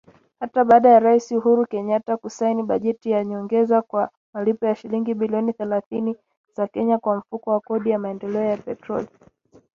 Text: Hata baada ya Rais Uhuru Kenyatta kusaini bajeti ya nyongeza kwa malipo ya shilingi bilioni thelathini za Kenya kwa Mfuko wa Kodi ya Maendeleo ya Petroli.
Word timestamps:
Hata 0.39 0.63
baada 0.65 0.89
ya 0.89 0.99
Rais 0.99 1.31
Uhuru 1.31 1.65
Kenyatta 1.65 2.17
kusaini 2.17 2.63
bajeti 2.63 3.11
ya 3.11 3.23
nyongeza 3.25 3.81
kwa 3.81 4.09
malipo 4.33 4.65
ya 4.65 4.75
shilingi 4.75 5.13
bilioni 5.13 5.53
thelathini 5.53 6.15
za 6.55 6.67
Kenya 6.67 6.97
kwa 6.97 7.15
Mfuko 7.15 7.49
wa 7.51 7.59
Kodi 7.59 7.89
ya 7.89 7.99
Maendeleo 7.99 8.43
ya 8.43 8.57
Petroli. 8.57 9.07